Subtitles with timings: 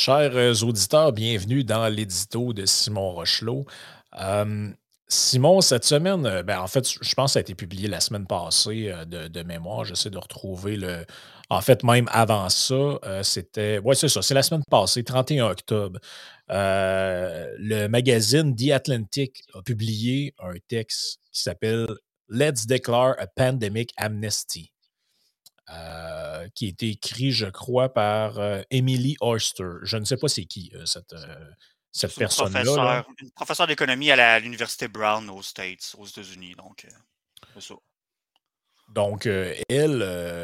[0.00, 3.66] Chers euh, auditeurs, bienvenue dans l'édito de Simon Rochelot.
[4.18, 4.70] Euh,
[5.08, 8.00] Simon, cette semaine, euh, ben, en fait, je pense que ça a été publié la
[8.00, 9.84] semaine passée de, mémoire.
[9.84, 11.04] J'essaie de retrouver le.
[11.50, 13.78] En fait, même avant ça, c'était.
[13.84, 16.00] Oui, c'est ça, c'est la semaine passée, 31 octobre.
[16.48, 21.86] le magazine The Atlantic a publié un texte qui s'appelle
[22.30, 24.69] Let's Declare a Pandemic Amnesty.
[25.72, 29.68] Euh, qui a été écrit, je crois, par euh, Emily Oyster.
[29.82, 31.14] Je ne sais pas c'est qui, euh, cette,
[31.92, 33.06] cette personne-là.
[33.20, 36.56] Une professeure d'économie à l'Université Brown aux States, aux États-Unis.
[36.56, 36.88] Donc,
[37.60, 37.74] ça.
[38.88, 40.02] Donc, elle,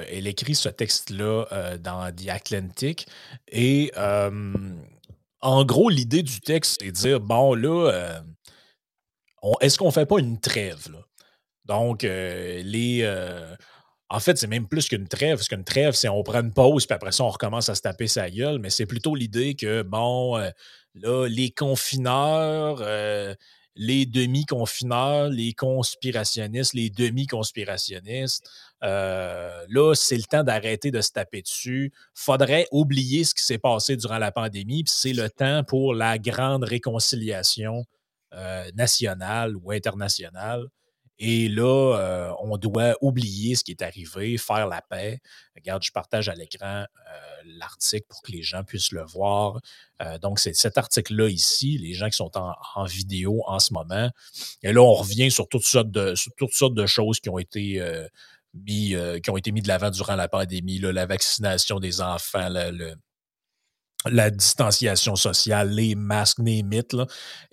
[0.09, 3.09] elle écrit ce texte-là dans The Atlantic.
[3.49, 8.21] Et en gros, l'idée du texte, c'est de dire bon, là,
[9.61, 10.89] est-ce qu'on ne fait pas une trêve?
[10.93, 11.01] Là?
[11.65, 13.03] Donc, les
[14.09, 16.87] en fait, c'est même plus qu'une trêve, parce qu'une trêve, c'est on prend une pause,
[16.87, 19.83] puis après ça, on recommence à se taper sa gueule, mais c'est plutôt l'idée que,
[19.83, 20.51] bon, euh,
[20.95, 23.35] là, les confineurs, euh,
[23.75, 28.49] les demi-confineurs, les conspirationnistes, les demi-conspirationnistes,
[28.85, 31.93] euh, là, c'est le temps d'arrêter de se taper dessus.
[32.15, 36.19] Faudrait oublier ce qui s'est passé durant la pandémie, puis c'est le temps pour la
[36.19, 37.85] grande réconciliation
[38.75, 40.69] nationale ou internationale.
[41.19, 45.21] Et là, on doit oublier ce qui est arrivé, faire la paix.
[45.55, 46.85] Regarde, je partage à l'écran
[47.59, 49.61] l'article pour que les gens puissent le voir.
[50.21, 54.11] Donc, c'est cet article-là ici, les gens qui sont en, vidéo en ce moment.
[54.63, 57.81] Et là, on revient sur toutes sortes de, toutes sortes de choses qui ont été
[58.53, 62.49] mis, qui ont été mis de l'avant durant la pandémie, la vaccination des enfants,
[64.05, 66.97] la distanciation sociale, les masques, les mythes.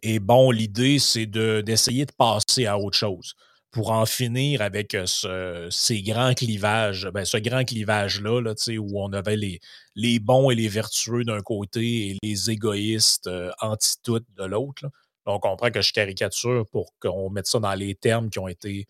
[0.01, 3.35] Et bon, l'idée, c'est d'essayer de passer à autre chose
[3.73, 9.11] pour en finir avec ce, ces grands clivages, ben, ce grand clivage-là, là, où on
[9.11, 9.59] avait les,
[9.95, 13.29] les bons et les vertueux d'un côté et les égoïstes
[13.59, 14.85] anti-tout de l'autre.
[15.25, 18.87] On comprend que je caricature pour qu'on mette ça dans les termes qui ont été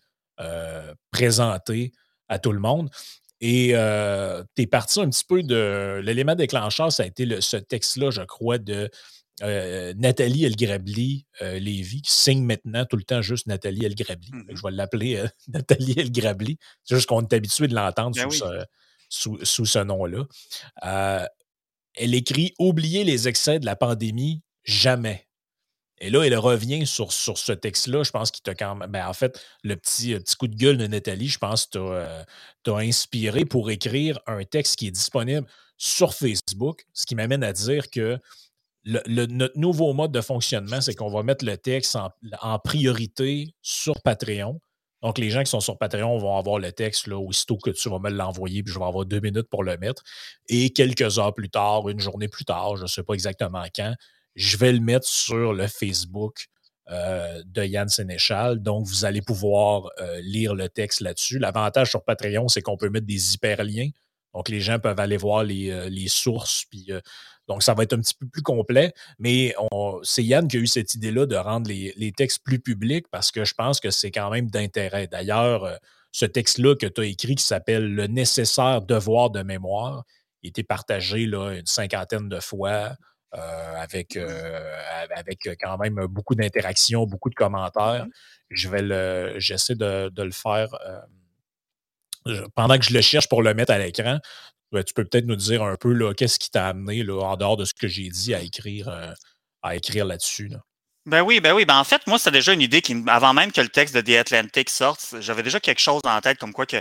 [1.10, 1.92] présentés
[2.28, 2.90] à tout le monde.
[3.40, 3.68] Et
[4.54, 6.00] tu es parti un petit peu de.
[6.04, 8.90] L'élément déclencheur, ça a été ce texte-là, je crois, de
[9.42, 14.30] euh, Nathalie Elgrabli euh, Lévy, qui signe maintenant tout le temps juste Nathalie Elgrabli.
[14.32, 16.58] Mmh Je vais l'appeler euh, Nathalie Elgrabli.
[16.84, 18.28] C'est juste qu'on est habitué de l'entendre ben
[19.08, 20.24] sous, ce, nom-là.
[21.96, 25.28] elle écrit Oubliez les excès de la pandémie, jamais.
[25.98, 28.02] Et là, elle revient sur, sur ce texte-là.
[28.02, 28.90] Je pense qu'il t'a quand même.
[28.90, 32.26] Ben, en fait, le petit, petit coup de gueule de Nathalie, je pense t'a
[32.66, 35.46] inspiré pour écrire un texte qui est disponible
[35.76, 38.18] sur Facebook, ce qui m'amène à dire que
[38.84, 44.60] notre nouveau mode de fonctionnement, c'est qu'on va mettre le texte en, priorité sur Patreon.
[45.02, 47.90] Donc, les gens qui sont sur Patreon vont avoir le texte là, aussitôt que tu
[47.90, 50.02] vas me l'envoyer, puis je vais avoir deux minutes pour le mettre.
[50.48, 53.94] Et quelques heures plus tard, une journée plus tard, je ne sais pas exactement quand,
[54.34, 56.46] je vais le mettre sur le Facebook
[56.90, 58.62] euh, de Yann Sénéchal.
[58.62, 61.38] Donc, vous allez pouvoir euh, lire le texte là-dessus.
[61.38, 63.88] L'avantage sur Patreon, c'est qu'on peut mettre des hyperliens.
[64.34, 66.90] Donc, les gens peuvent aller voir les, euh, sources, puis
[67.48, 69.54] donc, ça va être un petit peu plus complet, mais
[70.02, 73.44] c'est Yann qui a eu cette idée-là de rendre les, textes plus publics parce que
[73.44, 75.06] je pense que c'est quand même d'intérêt.
[75.06, 75.76] D'ailleurs, euh,
[76.12, 80.04] ce texte-là que tu as écrit qui s'appelle Le nécessaire devoir de mémoire,
[80.42, 82.96] il a été partagé là, une cinquantaine de fois.
[83.36, 84.76] Euh, avec, euh,
[85.10, 88.06] avec quand même beaucoup d'interactions, beaucoup de commentaires.
[88.48, 90.68] Je vais le, j'essaie de, le faire
[92.54, 94.20] pendant que je le cherche pour le mettre à l'écran.
[94.74, 97.56] Ben, tu peux peut-être nous dire un peu qu'est-ce qui t'a amené, là, en dehors
[97.56, 99.12] de ce que j'ai dit, à écrire, euh,
[99.62, 100.50] à écrire là-dessus.
[101.06, 101.64] Ben oui, ben oui.
[101.64, 104.00] Ben en fait, moi, c'était déjà une idée qui, avant même que le texte de
[104.00, 106.78] The Atlantic sorte, j'avais déjà quelque chose en tête, comme quoi que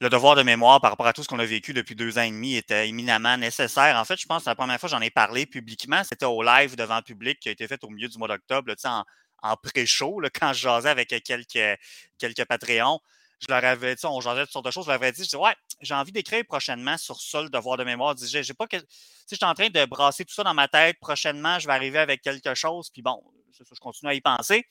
[0.00, 2.22] le devoir de mémoire par rapport à tout ce qu'on a vécu depuis deux ans
[2.22, 3.98] et demi était éminemment nécessaire.
[3.98, 6.42] En fait, je pense que la première fois que j'en ai parlé publiquement, c'était au
[6.42, 9.04] live devant le public qui a été fait au milieu du mois d'octobre, en,
[9.42, 11.78] en pré-show, quand je jasais avec quelques,
[12.18, 13.00] quelques Patreons
[13.40, 15.28] je leur avais dit, on jasait toutes sortes de choses, je leur avais dit, je
[15.28, 18.14] dis, ouais, j'ai envie d'écrire prochainement sur ça, le devoir de mémoire.
[18.16, 18.76] Je j'ai pas que.
[18.76, 20.98] Tu sais, en train de brasser tout ça dans ma tête.
[21.00, 22.90] Prochainement, je vais arriver avec quelque chose.
[22.90, 23.22] Puis bon,
[23.58, 24.66] je continue à y penser.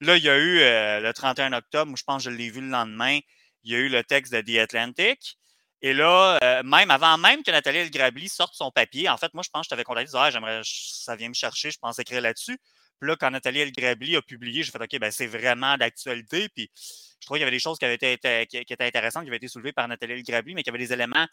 [0.00, 2.60] Là, il y a eu euh, le 31 octobre, je pense que je l'ai vu
[2.60, 3.18] le lendemain.
[3.64, 5.36] Il y a eu le texte de The Atlantic.
[5.82, 9.32] Et là, euh, même avant même que Nathalie El Grabli sorte son papier, en fait,
[9.34, 11.98] moi, je pense que je t'avais contacté, ah, j'aimerais, ça vient me chercher, je pense
[11.98, 12.58] écrire là-dessus.
[13.00, 16.48] Puis là, quand Nathalie El Grabli a publié, j'ai fait OK, ben c'est vraiment d'actualité.
[16.50, 19.28] Puis je trouvais qu'il y avait des choses qui, avaient été, qui, étaient intéressantes, qui
[19.28, 21.26] avaient été soulevées par Nathalie Grabli, mais qu'il y avait des éléments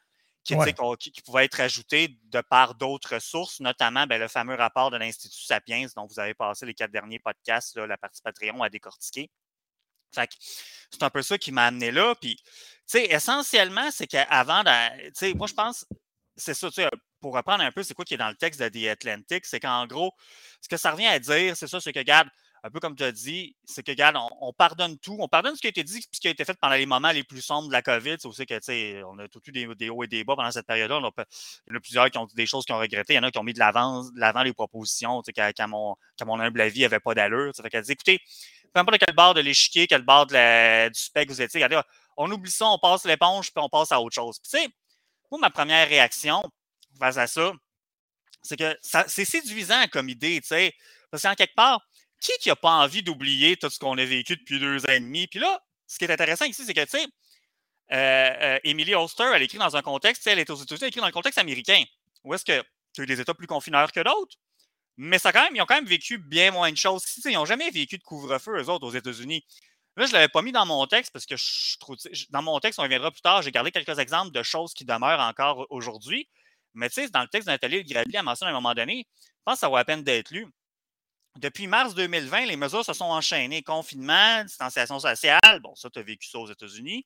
[0.43, 4.97] qui, qui, pouvaient être ajoutés de par d'autres sources, notamment ben, le fameux rapport de
[4.97, 9.29] l'Institut Sapiens, dont vous avez passé les quatre derniers podcasts, la partie Patreon à décortiquer.
[10.15, 10.29] Fait
[10.89, 12.15] c'est un peu ça qui m'a amené là.
[12.15, 12.43] Puis, tu
[12.85, 15.85] sais, essentiellement, c'est qu'avant, tu sais, moi, je pense,
[16.37, 18.61] c'est ça, tu sais, pour reprendre un peu, c'est quoi qui est dans le texte
[18.61, 20.13] de The Atlantic, c'est qu'en gros,
[20.61, 22.29] ce que ça revient à dire, c'est ça, c'est que, regarde,
[22.63, 25.15] un peu comme tu as dit, c'est que, regarde, on, pardonne tout.
[25.19, 27.11] On pardonne ce qui a été dit ce qui a été fait pendant les moments
[27.11, 28.17] les plus sombres de la COVID.
[28.19, 30.51] C'est aussi que, tu sais, on a tout eu des, hauts et des bas pendant
[30.51, 30.97] cette période-là.
[30.99, 33.13] Il y en a plusieurs qui ont dit des choses qui ont regretté.
[33.13, 35.95] Il y en a qui ont mis de l'avant, les propositions, tu sais, qu'à, mon,
[36.25, 37.53] mon humble avis, n'avait pas d'allure.
[37.55, 38.19] Fait qu'elle dit, écoutez,
[38.73, 40.35] peu importe quel bord de l'échiquier, quel bord du
[40.93, 41.79] spec vous étiez, regardez,
[42.17, 44.41] on oublie ça, on passe l'éponge, puis on passe à autre chose.
[44.41, 44.67] tu sais,
[45.31, 46.41] moi, ma première réaction
[46.97, 47.51] face à ça,
[48.41, 48.77] c'est que
[49.07, 50.73] c'est séduisant comme idée, tu sais.
[51.11, 51.81] Parce qu'en quelque part,
[52.19, 54.99] qui qui n'a pas envie d'oublier tout ce qu'on a vécu depuis deux ans et
[54.99, 55.27] demi?
[55.27, 57.05] Puis là, ce qui est intéressant ici, c'est que, tu sais,
[57.91, 61.01] euh, euh, Emily Oster, elle écrit dans un contexte, elle est aux États-Unis, elle écrit
[61.01, 61.83] dans le contexte américain.
[62.23, 62.61] Où est-ce que
[62.94, 64.35] tu as eu des États plus confineurs que d'autres?
[64.97, 67.03] Mais ça, quand même, ils ont quand même vécu bien moins de choses.
[67.25, 69.45] Ils n'ont jamais vécu de couvre-feu, eux autres, aux États-Unis.
[69.95, 71.97] Là, je ne l'avais pas mis dans mon texte parce que je trouve,
[72.29, 75.19] dans mon texte, on reviendra plus tard, j'ai gardé quelques exemples de choses qui demeurent
[75.19, 76.27] encore aujourd'hui.
[76.77, 79.07] Mais tu sais, dans le texte de Nathalie Grabli, elle mentionné à un moment donné,
[79.19, 80.47] je pense que ça vaut la peine d'être lu.
[81.38, 83.63] Depuis mars 2020, les mesures se sont enchaînées.
[83.63, 87.06] Confinement, distanciation sociale, bon, ça, tu as vécu ça aux États-Unis.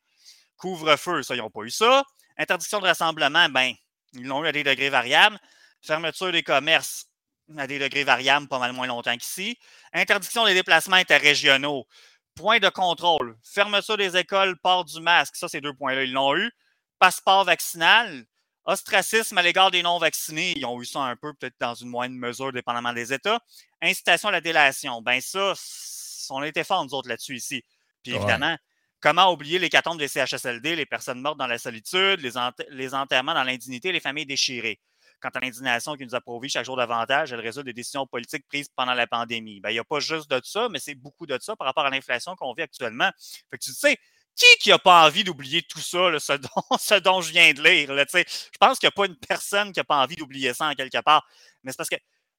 [0.58, 2.04] Couvre-feu, ça, ils n'ont pas eu ça.
[2.38, 3.74] Interdiction de rassemblement, ben,
[4.14, 5.40] ils l'ont eu à des degrés variables.
[5.82, 7.06] Fermeture des commerces,
[7.58, 9.58] à des degrés variables, pas mal moins longtemps qu'ici.
[9.94, 11.88] Interdiction des déplacements interrégionaux.
[12.36, 13.38] Point de contrôle.
[13.44, 15.36] Fermeture des écoles, port du masque.
[15.38, 16.52] Ça, ces deux points-là, ils l'ont eu.
[17.00, 18.26] Passeport vaccinal.
[18.66, 22.16] Ostracisme à l'égard des non-vaccinés, ils ont eu ça un peu, peut-être dans une moindre
[22.16, 23.40] mesure, dépendamment des États.
[23.82, 25.54] Incitation à la délation, ben ça,
[26.30, 27.64] on a été forts, nous autres, là-dessus ici.
[28.04, 28.56] Puis évidemment,
[29.00, 32.32] comment oublier les catombes des CHSLD, les personnes mortes dans la solitude, les,
[32.70, 34.80] les enterrements dans l'indignité, les familles déchirées?
[35.20, 38.48] Quant à l'indignation qui nous a prouvé chaque jour davantage, elle résulte des décisions politiques
[38.48, 39.60] prises pendant la pandémie.
[39.60, 41.86] Ben, il n'y a pas juste de ça, mais c'est beaucoup de ça par rapport
[41.86, 43.12] à l'inflation qu'on vit actuellement.
[43.52, 43.98] Fait que tu sais,
[44.36, 47.62] qui qui n'a pas envie d'oublier tout ça, ce, dont, ce, dont, je viens de
[47.62, 47.94] lire?
[47.94, 48.24] Là, je
[48.60, 51.02] pense qu'il n'y a pas une personne qui n'a pas envie d'oublier ça en quelque
[51.02, 51.28] part.
[51.64, 51.98] Mais c'est parce que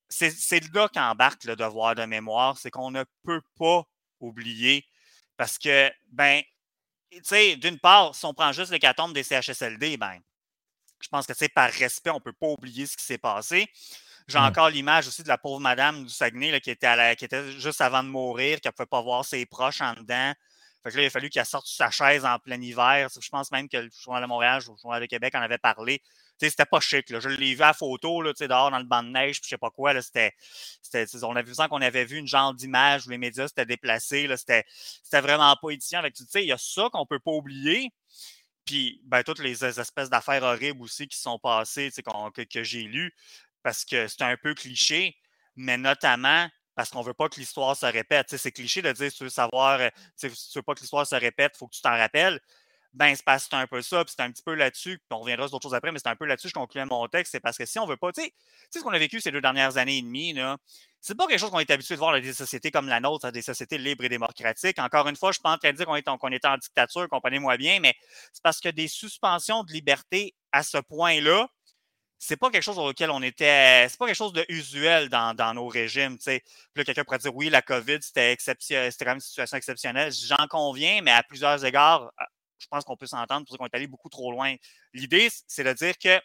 [0.09, 3.85] c'est là qu'embarque le devoir de mémoire, c'est qu'on ne peut pas
[4.21, 4.87] oublier
[5.37, 6.43] parce que, ben,
[7.11, 10.21] tu sais, d'une part, si on prend juste l'hécatombe des CHSLD, ben,
[11.01, 13.69] je pense que, par respect, on ne peut pas oublier ce qui s'est passé.
[14.29, 14.45] J'ai mmh.
[14.45, 18.05] encore l'image aussi de la pauvre madame du Saguenay qui, était qui était juste avant
[18.05, 20.33] de mourir, qui ne pouvait pas voir ses proches en dedans.
[20.83, 23.09] Fait que là, il a fallu qu'elle sorte sa chaise en plein hiver.
[23.09, 26.03] Je pense même que le Journal de Montréal, le Journal de Québec en avait parlé.
[26.39, 27.09] C'était pas chic.
[27.11, 27.21] Là.
[27.21, 29.59] Je l'ai vu à photo, là, dehors dans le banc de neige, puis je sais
[29.59, 30.01] pas quoi.
[30.03, 30.35] C'était,
[31.23, 34.29] on a vu qu'on avait vu une genre d'image où les médias s'étaient déplacés.
[34.37, 34.65] C'était,
[35.21, 36.03] vraiment pas édifiant.
[36.03, 37.91] Tu sais, il y a ça qu'on peut pas oublier.
[38.65, 43.15] Puis, ben, toutes les espèces d'affaires horribles aussi qui sont passées, que, que j'ai lues,
[43.63, 45.17] parce que c'est un peu cliché,
[45.55, 48.35] mais notamment parce qu'on ne veut pas que l'histoire se répète.
[48.37, 51.07] c'est cliché de dire si tu veux savoir, euh, si tu veux pas que l'histoire
[51.07, 52.41] se répète, il faut que tu t'en rappelles.
[52.95, 55.53] Ben, c'est un peu ça, puis c'est un petit peu là-dessus, puis on reviendra sur
[55.53, 57.57] d'autres choses après, mais c'est un peu là-dessus que je concluais mon texte, c'est parce
[57.57, 58.35] que si on veut pas, tu sais,
[58.71, 60.59] ce qu'on a vécu ces deux dernières années et demie, là,
[61.01, 63.31] c'est pas quelque chose qu'on est habitué de voir dans des sociétés comme la nôtre,
[63.31, 64.79] des sociétés libres et démocratiques.
[64.79, 67.09] Encore une fois, je ne suis pas en train de dire qu'on était en dictature,
[67.09, 67.95] comprenez-moi bien, mais
[68.35, 71.49] c'est parce que des suspensions de liberté à ce point-là,
[72.25, 73.89] c'est pas quelque chose auquel on était.
[73.89, 76.19] C'est pas quelque chose de usuel dans, nos régimes.
[76.19, 76.41] Puis
[76.77, 80.13] là, quelqu'un pourrait dire oui, la COVID, c'était c'était quand même une situation exceptionnelle.
[80.13, 82.29] J'en conviens, mais à plusieurs égards, ah,
[82.59, 84.55] je pense qu'on peut s'entendre pour qu'on est allé beaucoup trop loin.
[84.95, 86.21] L'idée, c'est de dire que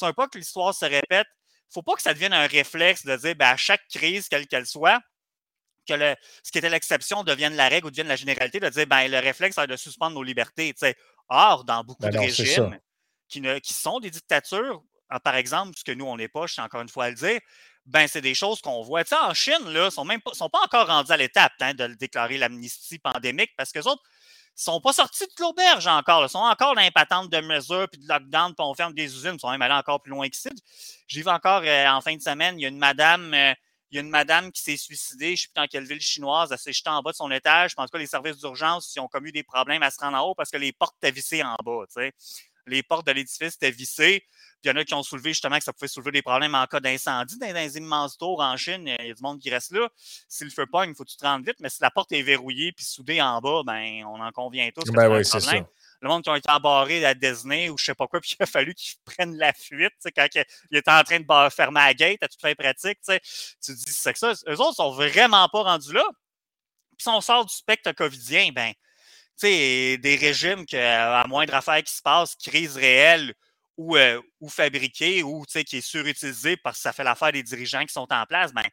[0.00, 2.46] on veut pas que l'histoire se répète, il ne faut pas que ça devienne un
[2.46, 5.00] réflexe de dire ben, à chaque crise, quelle qu'elle soit,
[5.88, 8.86] que le, ce qui était l'exception devienne la règle ou devienne la généralité, de dire
[8.86, 10.72] ben, le réflexe, c'est de suspendre nos libertés.
[11.28, 12.78] Or, dans beaucoup ben de régimes
[13.26, 14.84] qui, ne, qui sont des dictatures,
[15.14, 17.10] ah, par exemple, ce que nous, on n'est pas, je suis encore une fois à
[17.10, 17.38] le dire,
[17.84, 19.04] ben, c'est des choses qu'on voit.
[19.04, 21.74] Tu sais, en Chine, là, sont même pas, sont pas encore rendus à l'étape hein,
[21.74, 24.02] de déclarer l'amnistie pandémique parce que les autres
[24.54, 26.24] sont pas sortis de l'auberge encore.
[26.24, 29.34] Ils sont encore dans de mesures puis de lockdown, puis on ferme des usines.
[29.34, 30.48] Ils sont même allés encore plus loin qu'ici.
[31.08, 33.34] J'ai vu encore euh, en fin de semaine, il y a une madame.
[33.34, 33.54] Euh,
[33.90, 36.00] il y a une madame qui s'est suicidée, je ne sais plus dans quelle ville
[36.00, 37.72] chinoise, elle s'est jetée en bas de son étage.
[37.72, 40.30] Je pense que les services d'urgence ils ont commis des problèmes à se rendre en
[40.30, 41.84] haut parce que les portes étaient vissées en bas.
[42.66, 44.24] Les portes de l'édifice étaient vissées
[44.64, 46.66] il y en a qui ont soulevé justement que ça pouvait soulever des problèmes en
[46.66, 48.86] cas d'incendie dans les immenses tours en Chine.
[49.00, 49.88] Il y a du monde qui reste là.
[50.28, 52.12] Si le feu pogne, il faut que tu te rendes vite, mais si la porte
[52.12, 54.90] est verrouillée puis soudée en bas, ben, on en convient tous.
[54.92, 55.52] Ben oui, c'est ça.
[56.00, 58.42] Le monde qui ont été embarrés à Disney ou je sais pas quoi, puis il
[58.42, 62.22] a fallu qu'ils prennent la fuite quand il était en train de fermer la gate
[62.22, 62.98] à toute fin pratique.
[63.04, 64.32] Tu dis, c'est que ça.
[64.48, 66.04] Eux autres sont vraiment pas rendus là.
[66.96, 68.72] Puis si on sort du spectre covidien, ben,
[69.40, 73.34] des régimes que, à moindre affaire qui se passe, crise réelle,
[73.76, 77.84] ou, euh, ou fabriqué ou qui est surutilisé parce que ça fait l'affaire des dirigeants
[77.84, 78.64] qui sont en place, ben,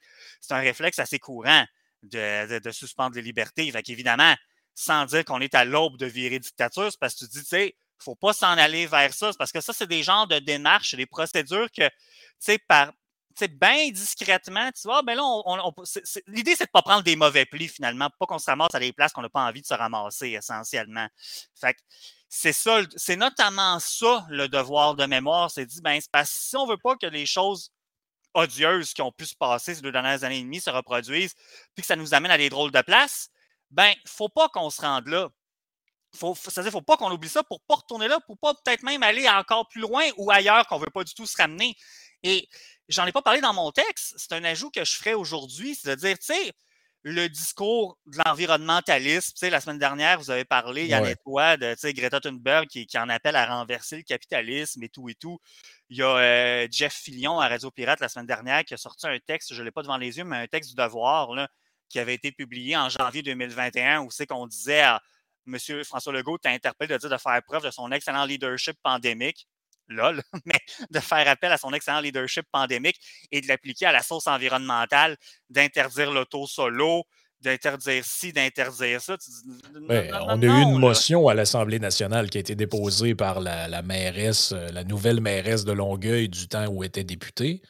[0.41, 1.65] c'est un réflexe assez courant
[2.03, 3.71] de, suspendre les libertés.
[3.71, 4.35] Fait qu'évidemment,
[4.75, 7.45] sans dire qu'on est à l'aube de virer dictature, c'est parce que tu dis, tu
[7.45, 10.95] sais, faut pas s'en aller vers ça, parce que ça, c'est des genres de démarches,
[10.95, 11.89] des procédures que,
[12.67, 12.93] par
[13.47, 15.41] bien discrètement, tu vois, ben là,
[16.27, 18.79] l'idée, c'est de ne pas prendre des mauvais plis finalement, pas qu'on se ramasse à
[18.79, 21.07] des places qu'on n'a pas envie de se ramasser essentiellement.
[21.59, 21.75] Fait
[22.29, 25.49] c'est ça, c'est notamment ça le devoir de mémoire.
[25.49, 27.71] C'est dit, ben, parce que si on veut pas que les choses
[28.35, 31.33] odieuses qui ont pu se passer ces deux dernières années et demie se reproduisent,
[31.73, 33.29] puis que ça nous amène à des drôles de places,
[33.71, 35.29] ben, faut pas qu'on se rende là.
[36.15, 39.03] Faut, ne faut pas qu'on oublie ça pour pas retourner là, pour pas peut-être même
[39.03, 41.75] aller encore plus loin ou ailleurs qu'on veut pas du tout se ramener.
[42.23, 42.47] Et
[42.89, 45.89] j'en ai pas parlé dans mon texte, c'est un ajout que je ferai aujourd'hui, c'est
[45.89, 46.53] de dire, tu sais,
[47.03, 49.31] le discours de l'environnementalisme.
[49.33, 51.15] Tu sais, la semaine dernière, vous avez parlé, il y a ouais.
[51.23, 55.15] toi, de Greta Thunberg qui, qui, en appelle à renverser le capitalisme et tout et
[55.15, 55.39] tout.
[55.89, 59.07] Il y a euh, Jeff Fillion à Radio Pirate la semaine dernière qui a sorti
[59.07, 61.47] un texte, je ne l'ai pas devant les yeux, mais un texte du devoir là,
[61.87, 65.01] qui avait été publié en janvier 2021 où c'est qu'on disait à
[65.47, 65.57] M.
[65.83, 69.47] François Legault, tu interpellé de dire de faire preuve de son excellent leadership pandémique
[69.89, 70.58] lol, mais
[70.89, 72.99] de faire appel à son excellent leadership pandémique
[73.31, 75.17] et de l'appliquer à la sauce environnementale,
[75.49, 77.03] d'interdire l'auto solo,
[77.41, 79.15] d'interdire ci, d'interdire ça.
[79.87, 83.67] Ben, on a eu une motion à l'Assemblée nationale qui a été déposée par la,
[83.67, 87.61] la mairesse, euh, la nouvelle mairesse de Longueuil du temps où était députée,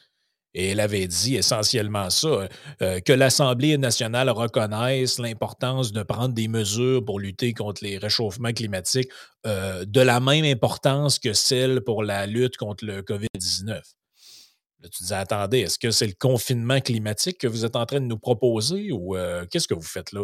[0.54, 2.48] et elle avait dit essentiellement ça,
[2.82, 8.52] euh, que l'Assemblée nationale reconnaisse l'importance de prendre des mesures pour lutter contre les réchauffements
[8.52, 9.10] climatiques
[9.46, 13.68] euh, de la même importance que celle pour la lutte contre le COVID-19.
[13.68, 18.00] Là, tu disais, attendez, est-ce que c'est le confinement climatique que vous êtes en train
[18.00, 20.22] de nous proposer ou euh, qu'est-ce que vous faites là?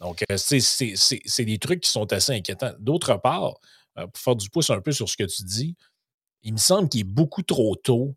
[0.00, 2.74] Donc, c'est des trucs qui sont assez inquiétants.
[2.78, 3.54] D'autre part,
[3.94, 5.74] pour faire du pouce un peu sur ce que tu dis,
[6.42, 8.14] il me semble qu'il est beaucoup trop tôt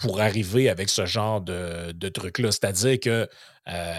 [0.00, 2.50] pour arriver avec ce genre de, de truc-là.
[2.50, 3.28] C'est-à-dire que
[3.68, 3.94] euh,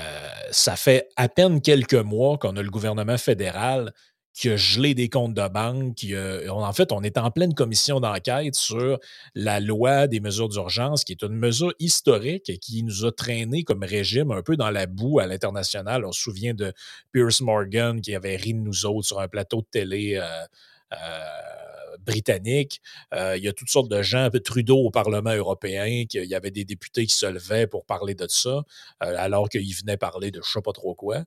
[0.52, 3.94] ça fait à peine quelques mois qu'on a le gouvernement fédéral
[4.34, 5.96] qui a gelé des comptes de banque.
[5.96, 8.98] Qui en fait, on est en pleine commission d'enquête sur
[9.36, 13.84] la loi des mesures d'urgence, qui est une mesure historique qui nous a traîné comme
[13.84, 16.06] régime un peu dans la boue à l'international.
[16.06, 16.74] On se souvient de
[17.12, 20.16] Pierce Morgan qui avait ri de nous autres sur un plateau de télé.
[20.16, 20.46] Euh,
[20.94, 21.61] euh,
[22.02, 22.82] britannique.
[23.14, 26.52] Euh, il y a toutes sortes de gens, Trudeau au Parlement européen, il y avait
[26.52, 28.64] des députés qui se levaient pour parler de ça,
[29.04, 31.24] euh, alors qu'il venait parler de je sais pas trop quoi.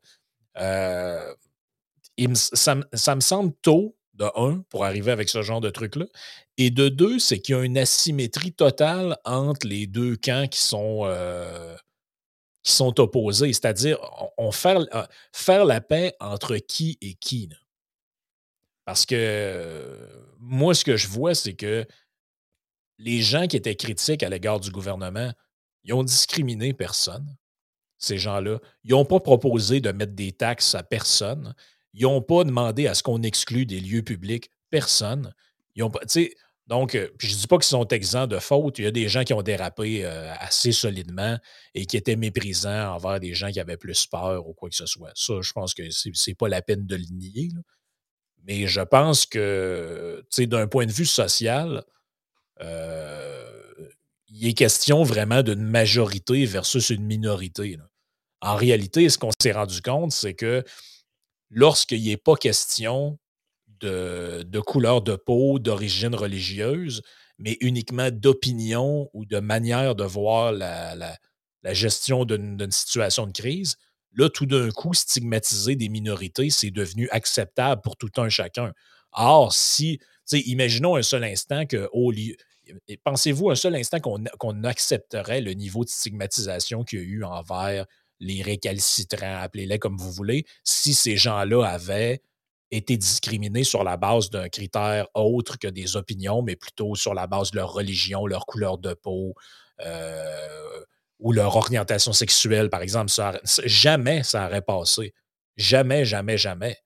[0.59, 1.35] Euh,
[2.35, 6.07] ça, me semble tôt, de un, pour arriver avec ce genre de truc-là.
[6.57, 10.61] Et de deux, c'est qu'il y a une asymétrie totale entre les deux camps qui
[10.61, 11.05] sont,
[12.99, 13.53] opposés.
[13.53, 13.99] C'est-à-dire,
[14.39, 17.49] on, faire la paix entre qui et qui.
[18.85, 21.87] Parce que moi, ce que je vois, c'est que
[22.99, 25.33] les gens qui étaient critiques à l'égard du gouvernement,
[25.85, 27.37] ils ont discriminé personne,
[27.99, 28.59] ces gens-là.
[28.85, 31.55] Ils n'ont pas proposé de mettre des taxes à personne.
[31.93, 35.35] Ils n'ont pas demandé à ce qu'on exclue des lieux publics personne.
[35.75, 36.01] Ils ont pas,
[36.67, 38.79] donc, je ne dis pas qu'ils sont exempts de faute.
[38.79, 41.39] Il y a des gens qui ont dérapé assez solidement
[41.75, 44.87] et qui étaient méprisants envers des gens qui avaient plus peur ou quoi que ce
[44.87, 45.13] soit.
[45.15, 47.51] Ça, je pense que ce n'est pas la peine de le nier.
[48.45, 51.83] Mais je pense que, d'un point de vue social,
[52.61, 53.45] euh,
[54.29, 57.79] il est question vraiment d'une majorité versus une minorité.
[58.41, 60.63] En réalité, ce qu'on s'est rendu compte, c'est que
[61.51, 63.19] lorsqu'il n'est pas question
[63.81, 67.03] de, couleur de peau, d'origine religieuse,
[67.39, 71.19] mais uniquement d'opinion ou de manière de voir la
[71.73, 73.77] gestion d'une situation de crise,
[74.17, 78.73] Là, tout d'un coup, stigmatiser des minorités, c'est devenu acceptable pour tout un chacun.
[79.13, 80.01] Or, si,
[80.33, 82.37] imaginons un seul instant que, au lieu,
[83.05, 87.87] pensez-vous un seul instant qu'on accepterait le niveau de stigmatisation qu'il y a eu envers
[88.21, 92.23] les récalcitrants, appelez-les comme vous voulez, si ces gens-là avaient
[92.71, 97.27] été discriminés sur la base d'un critère autre que des opinions, mais plutôt sur la
[97.27, 99.35] base de leur religion, leur couleur de peau,
[99.85, 100.85] euh,
[101.19, 103.13] ou leur orientation sexuelle, par exemple,
[103.65, 105.15] jamais ça aurait passé.
[105.57, 106.77] Jamais, jamais, jamais.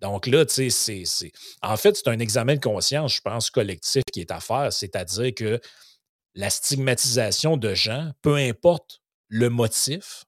[0.00, 1.32] Donc là, tu sais, c'est.
[1.62, 5.32] En fait, c'est un examen de conscience, je pense, collectif qui est à faire, c'est-à-dire
[5.34, 5.60] que
[6.34, 10.24] la stigmatisation de gens, peu importe le motif,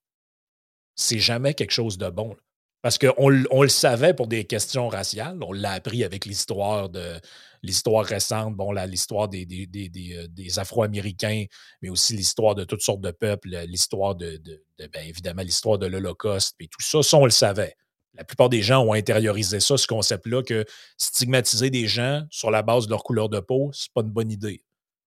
[0.95, 2.37] c'est jamais quelque chose de bon.
[2.85, 3.15] Parce qu'on
[3.51, 7.19] on le savait pour des questions raciales, on l'a appris avec l'histoire de
[7.63, 11.47] l'histoire récente, bon, l'histoire des, euh, des, Afro-Américains,
[11.81, 14.39] mais aussi l'histoire de toutes sortes de peuples, l'histoire de,
[14.79, 17.75] bien évidemment, l'histoire de l'Holocauste, et tout ça, ça, on le savait.
[18.13, 20.67] La plupart des gens ont intériorisé ça, ce concept-là, que
[20.99, 24.31] stigmatiser des gens sur la base de leur couleur de peau, c'est pas une bonne
[24.31, 24.63] idée.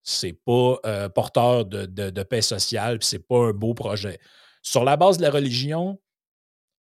[0.03, 4.19] C'est pas euh, porteur de, paix sociale, c'est pas un beau projet.
[4.61, 5.99] Sur la base de la religion,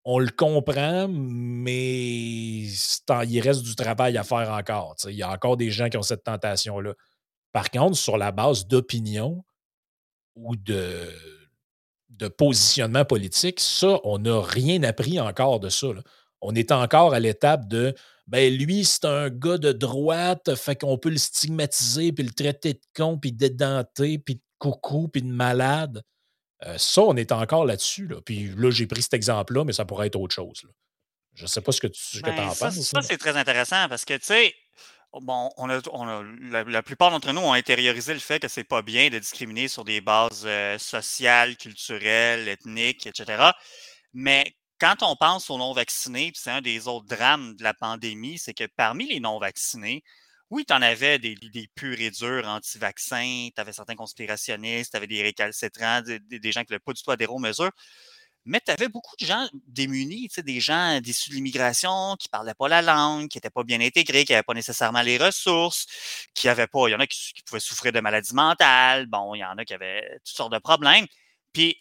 [0.03, 4.95] on le comprend, mais il reste du travail à faire encore.
[5.07, 6.93] Il y a encore des gens qui ont cette tentation-là.
[7.51, 9.43] Par contre, sur la base d'opinion
[10.35, 11.07] ou de,
[12.37, 15.87] positionnement politique, ça, on n'a rien appris encore de ça.
[16.41, 17.93] On est encore à l'étape de
[18.27, 22.75] ben lui, c'est un gars de droite, fait qu'on peut le stigmatiser, puis le traiter
[22.75, 26.01] de con, puis d'édenté, puis de coucou, puis de malade.
[26.65, 28.07] Euh, ça, on est encore là-dessus.
[28.07, 28.21] Là.
[28.21, 30.63] Puis là, j'ai pris cet exemple-là, mais ça pourrait être autre chose.
[31.33, 32.81] Je ne sais pas ce que tu ben, en penses.
[32.81, 34.53] Ça, c'est très intéressant parce que, tu sais,
[35.13, 36.23] bon, on a,
[36.67, 39.83] la, plupart d'entre nous ont intériorisé le fait que c'est pas bien de discriminer sur
[39.83, 43.51] des bases euh, sociales, culturelles, ethniques, etc.
[44.13, 48.53] Mais quand on pense aux non-vaccinés, c'est un des autres drames de la pandémie, c'est
[48.53, 50.03] que parmi les non-vaccinés,
[50.51, 54.97] oui, tu en avais des, des purs et durs anti-vaccins, tu avais certains conspirationnistes, tu
[54.97, 57.71] avais des récalcitrants, des, gens qui n'avaient pas du tout adhéré aux mesures,
[58.45, 62.53] mais tu avais beaucoup de gens démunis, des gens issus de l'immigration qui ne parlaient
[62.53, 65.85] pas la langue, qui n'étaient pas bien intégrés, qui n'avaient pas nécessairement les ressources,
[66.33, 69.35] qui n'avaient pas, il y en a qui, qui, pouvaient souffrir de maladies mentales, bon,
[69.35, 71.07] il y en a qui avaient toutes sortes de problèmes.
[71.53, 71.77] Puis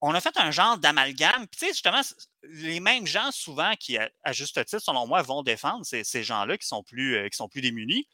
[0.00, 1.46] on a fait un genre d'amalgame.
[1.48, 2.00] Puis, tu sais, justement,
[2.42, 6.66] les mêmes gens, souvent, qui, à, juste titre, selon moi, vont défendre ces, gens-là qui
[6.66, 8.06] sont plus euh, qui sont plus démunis.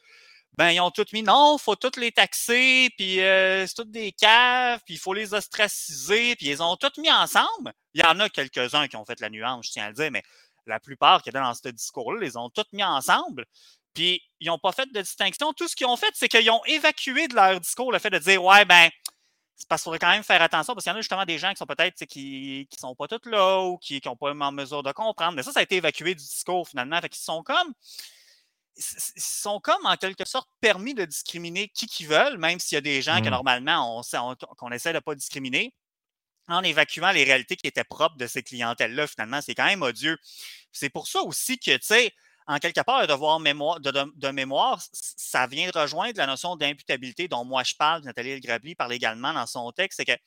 [0.57, 4.13] Ben, ils ont tous mis non, faut tous les taxer, puis euh, c'est toutes des
[4.13, 7.73] caves, puis il faut les ostraciser, puis ils ont tous mis ensemble.
[7.93, 10.11] Il y en a quelques-uns qui ont fait la nuance, je tiens à le dire,
[10.13, 10.23] mais
[10.67, 13.47] la plupart qui étaient dans ce discours-là, les ont tous mis ensemble.
[13.95, 15.53] Puis ils n'ont pas fait de distinction.
[15.53, 18.19] Tout ce qu'ils ont fait, c'est qu'ils ont évacué de leur discours le fait de
[18.19, 18.91] dire Ouais, ben,
[19.57, 21.39] c'est parce qu'il faudrait quand même faire attention parce qu'il y en a justement des
[21.39, 24.53] gens qui sont peut-être qui ne sont pas tous là ou qui n'ont pas en
[24.53, 25.37] mesure de comprendre.
[25.37, 27.01] Mais ça, ça a été évacué du discours finalement.
[27.01, 27.73] Fait qu'ils sont comme.
[28.77, 32.79] Ils sont comme en quelque sorte permis de discriminer qui qu'ils veulent, même s'il y
[32.79, 33.31] a des gens que mmh.
[33.31, 35.73] normalement on, qu'on essaie de ne pas discriminer,
[36.49, 39.41] en évacuant les réalités qui étaient propres de ces clientèles-là, finalement.
[39.41, 40.19] C'est quand même odieux.
[40.73, 42.13] C'est pour ça aussi que, tu sais,
[42.47, 47.27] en quelque part, le devoir mémoire, de, mémoire, ça vient de rejoindre la notion d'imputabilité
[47.27, 50.21] dont moi je parle, Nathalie El parle également dans son texte, c'est que, tu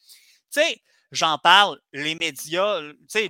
[0.62, 2.82] sais, j'en parle, les médias,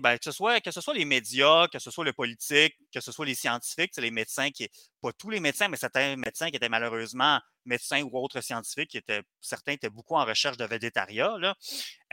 [0.02, 3.00] ben, que, ce soit, que ce soit les médias, que ce soit le politique, que
[3.00, 4.68] ce soit les scientifiques, les médecins qui,
[5.02, 8.98] pas tous les médecins, mais certains médecins qui étaient malheureusement médecins ou autres scientifiques, qui
[8.98, 11.38] étaient, certains étaient beaucoup en recherche de végétariat.
[11.38, 11.56] Là.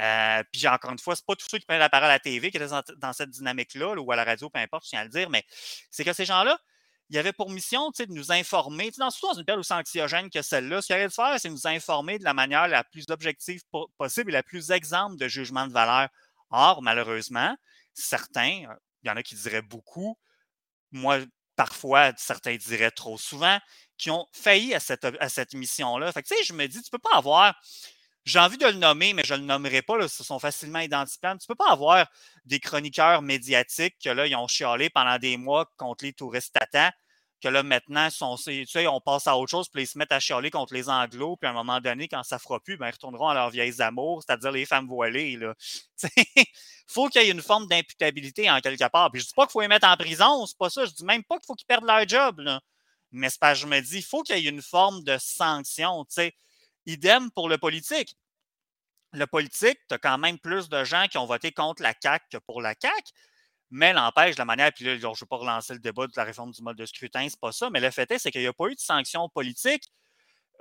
[0.00, 2.18] Euh, puis encore une fois, c'est pas tous ceux qui prennent la parole à la
[2.18, 5.05] TV qui étaient dans, cette dynamique-là, ou à la radio, peu importe, je tiens à
[5.05, 5.44] le dire, mais
[5.90, 6.59] c'est que ces gens-là,
[7.10, 10.40] il avait pour mission de nous informer, dans, surtout dans une période aussi anxiogène que
[10.40, 13.60] celle-là, ce qu'il de faire, c'est nous informer de la manière la plus objective
[13.98, 16.08] possible et la plus exemple de jugement de valeur.
[16.50, 17.54] Or, malheureusement,
[17.92, 20.18] certains, euh, il y en a qui diraient beaucoup,
[20.92, 21.18] moi,
[21.56, 23.58] parfois, certains diraient trop souvent,
[23.98, 26.10] qui ont failli à cette, à cette mission-là.
[26.12, 27.54] Fait que, tu sais, je me dis, tu peux pas avoir
[28.24, 29.98] j'ai envie de le nommer, mais je ne le nommerai pas.
[29.98, 31.40] Là, ce sont facilement identifiables.
[31.40, 32.06] Tu ne peux pas avoir
[32.46, 36.90] des chroniqueurs médiatiques que là, ils ont chialé pendant des mois contre les touristes tatans,
[37.42, 40.12] que là, maintenant, sont, tu sais, on passe à autre chose, puis ils se mettent
[40.12, 42.78] à chialer contre les anglos, puis à un moment donné, quand ça ne fera plus,
[42.78, 45.38] ben, ils retourneront à leurs vieilles amours, c'est-à-dire les femmes voilées.
[46.16, 46.46] Il
[46.87, 49.10] faut qu'il y ait une forme d'imputabilité en quelque part.
[49.10, 50.87] Puis je ne dis pas qu'il faut les mettre en prison, c'est pas ça.
[50.87, 52.40] Je dis même pas qu'il faut qu'ils perdent leur job.
[52.40, 52.60] Là.
[53.12, 56.04] Mais c'est pas, je me dis, il faut qu'il y ait une forme de sanction.
[56.06, 56.34] Tu sais
[56.86, 58.16] Idem pour le politique.
[59.12, 62.24] Le politique, tu as quand même plus de gens qui ont voté contre la CAQ
[62.30, 63.12] que pour la CAQ,
[63.70, 66.24] mais l'empêche, la manière, puis là, je ne vais pas relancer le débat de la
[66.24, 68.46] réforme du mode de scrutin, c'est pas ça, mais le fait est, c'est qu'il n'y
[68.46, 69.88] a pas eu de sanctions politiques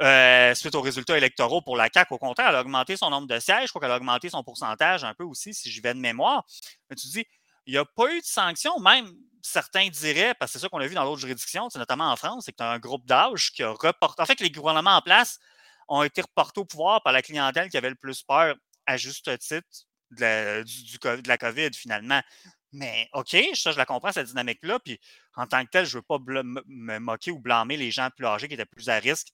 [0.02, 2.14] euh, suite aux résultats électoraux pour la CAQ.
[2.14, 4.44] Au contraire, elle a augmenté son nombre de sièges, je crois qu'elle a augmenté son
[4.44, 6.46] pourcentage un peu aussi, si j'y vais de mémoire.
[6.90, 7.26] Mais tu dis,
[7.66, 10.80] il n'y a pas eu de sanctions, même certains diraient, parce que c'est ça qu'on
[10.80, 13.52] a vu dans d'autres juridictions, notamment en France, c'est que tu as un groupe d'âge
[13.52, 14.22] qui a reporté.
[14.22, 15.40] En fait, les gouvernements en place
[15.88, 19.38] ont été reportés au pouvoir par la clientèle qui avait le plus peur, à juste
[19.40, 19.68] titre,
[20.12, 22.22] de la, la COVID finalement.
[22.72, 24.80] Mais OK, ça, je la comprends, cette dynamique-là.
[24.80, 25.00] Puis
[25.36, 28.26] en tant que tel, je ne veux pas me moquer ou blâmer les gens plus
[28.26, 29.30] âgés qui étaient plus à risque,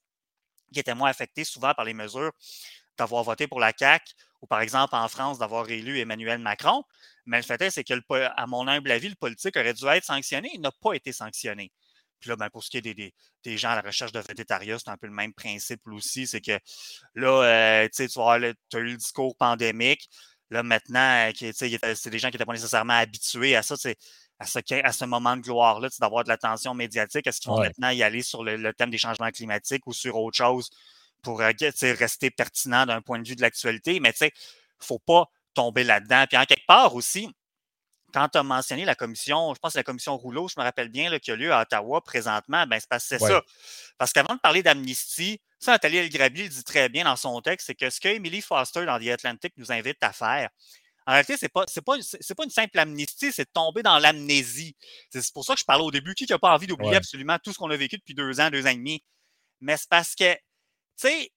[0.72, 2.32] qui étaient moins affectés souvent par les mesures
[2.98, 6.84] d'avoir voté pour la CAQ ou par exemple en France d'avoir élu Emmanuel Macron.
[7.26, 10.04] Mais le fait est, c'est que, à mon humble avis, le politique aurait dû être
[10.04, 10.50] sanctionné.
[10.54, 11.72] Il n'a pas été sanctionné.
[12.20, 14.78] Puis là, ben, pour ce qui est des, des, gens à la recherche de végétariat,
[14.78, 16.26] c'est un peu le même principe aussi.
[16.26, 16.58] C'est que
[17.14, 20.08] là, euh, tu vois, tu as eu le discours pandémique.
[20.50, 23.74] Là, maintenant, euh, c'est des gens qui n'étaient pas nécessairement habitués à ça,
[24.38, 27.26] à ce, à ce moment de gloire-là, d'avoir de l'attention médiatique.
[27.26, 30.36] Est-ce qu'ils vont maintenant y aller sur le, thème des changements climatiques ou sur autre
[30.36, 30.70] chose
[31.22, 31.52] pour euh,
[31.82, 34.00] rester pertinent d'un point de vue de l'actualité?
[34.00, 34.30] Mais il ne
[34.80, 36.24] faut pas tomber là-dedans.
[36.28, 37.28] Puis en quelque part aussi,
[38.12, 40.88] quand tu as mentionné la commission, je pense que la commission Rouleau, je me rappelle
[40.88, 43.42] bien, qui a lieu à Ottawa présentement, ben, c'est ça.
[43.98, 47.40] Parce qu'avant de parler d'amnistie, ça, Nathalie El Grabi le dit très bien dans son
[47.42, 50.48] texte, c'est que ce que Emily Foster dans The Atlantic nous invite à faire,
[51.06, 54.76] En réalité, pas, c'est pas, c'est pas une simple amnistie, c'est de tomber dans l'amnésie.
[55.10, 56.14] C'est pour ça que je parlais au début.
[56.14, 58.66] Qui n'a pas envie d'oublier absolument tout ce qu'on a vécu depuis deux ans, deux
[58.66, 59.02] ans et demi?
[59.60, 60.40] Mais c'est parce que, tu
[60.96, 61.32] sais,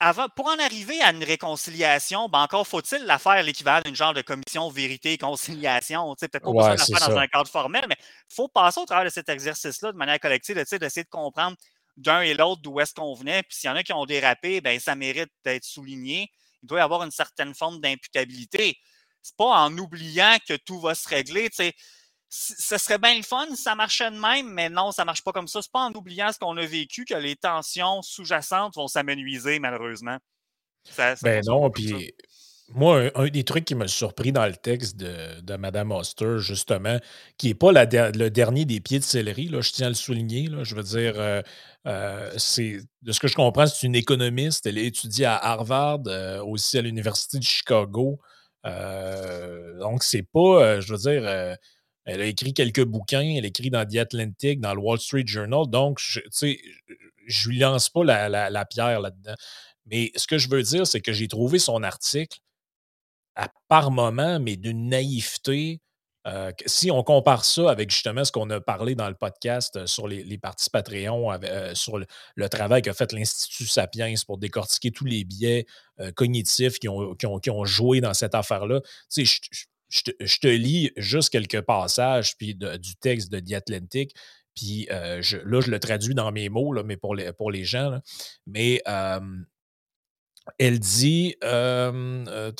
[0.00, 4.14] avant, pour en arriver à une réconciliation, ben encore faut-il la faire l'équivalent d'une genre
[4.14, 6.14] de commission vérité-conciliation.
[6.14, 8.84] Peut-être pas besoin de la faire dans un cadre formel, mais il faut passer au
[8.84, 11.56] travers de cet exercice-là de manière collective, d'essayer de comprendre
[11.96, 13.42] d'un et l'autre d'où est-ce qu'on venait.
[13.42, 16.30] Puis s'il y en a qui ont dérapé, ben ça mérite d'être souligné.
[16.62, 18.78] Il doit y avoir une certaine forme d'imputabilité.
[19.20, 21.50] C'est pas en oubliant que tout va se régler.
[22.30, 25.32] Ce serait bien le fun si ça marchait de même, mais non, ça marche pas
[25.32, 25.62] comme ça.
[25.62, 30.18] C'est pas en oubliant ce qu'on a vécu que les tensions sous-jacentes vont s'amenuiser, malheureusement.
[31.22, 32.12] ben non, puis
[32.74, 36.98] moi, un, des trucs qui m'a surpris dans le texte de, de Mme Oster, justement,
[37.38, 40.48] qui n'est pas le dernier des pieds de céleri, là, je tiens à le souligner,
[40.48, 41.40] là, je veux dire, euh,
[41.86, 46.42] euh, c'est de ce que je comprends, c'est une économiste, elle étudie à Harvard, euh,
[46.42, 48.18] aussi à l'Université de Chicago.
[48.64, 51.56] donc, c'est pas, je veux dire,
[52.08, 55.66] elle a écrit quelques bouquins, elle écrit dans The Atlantic, dans le Wall Street Journal.
[55.68, 56.58] Donc, sais,
[57.26, 59.34] je lui lance pas la, pierre là-dedans.
[59.84, 62.38] Mais ce que je veux dire, c'est que j'ai trouvé son article
[63.34, 65.82] à par moment, mais d'une naïveté.
[66.26, 69.86] Euh, si on compare ça avec justement ce qu'on a parlé dans le podcast euh,
[69.86, 75.04] sur les, parties Patreon, euh, sur le, travail qu'a fait l'Institut Sapiens pour décortiquer tous
[75.04, 75.66] les biais
[76.16, 79.38] cognitifs qui ont, joué dans cette affaire-là, tu sais,
[79.88, 84.14] je te, lis juste quelques passages puis du texte de The Atlantic.
[84.54, 87.64] Puis euh, là, je le traduis dans mes mots, là, mais pour les, pour les
[87.64, 88.00] gens.
[88.46, 88.82] Mais
[90.58, 92.52] elle dit euh,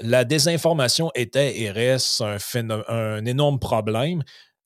[0.00, 4.22] la désinformation était et reste un énorme problème,